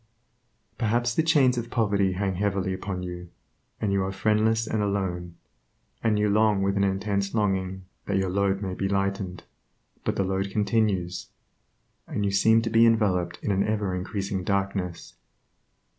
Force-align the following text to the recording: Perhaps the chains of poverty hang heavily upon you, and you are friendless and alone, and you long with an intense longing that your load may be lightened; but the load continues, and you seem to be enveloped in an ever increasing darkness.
Perhaps 0.79 1.13
the 1.13 1.21
chains 1.21 1.59
of 1.59 1.69
poverty 1.69 2.13
hang 2.13 2.33
heavily 2.33 2.73
upon 2.73 3.03
you, 3.03 3.29
and 3.79 3.93
you 3.93 4.03
are 4.03 4.11
friendless 4.11 4.65
and 4.65 4.81
alone, 4.81 5.35
and 6.03 6.17
you 6.17 6.27
long 6.27 6.63
with 6.63 6.75
an 6.75 6.83
intense 6.83 7.35
longing 7.35 7.85
that 8.07 8.17
your 8.17 8.31
load 8.31 8.63
may 8.63 8.73
be 8.73 8.89
lightened; 8.89 9.43
but 10.03 10.15
the 10.15 10.23
load 10.23 10.49
continues, 10.49 11.27
and 12.07 12.25
you 12.25 12.31
seem 12.31 12.63
to 12.63 12.69
be 12.71 12.83
enveloped 12.87 13.37
in 13.43 13.51
an 13.51 13.63
ever 13.63 13.93
increasing 13.93 14.43
darkness. 14.43 15.13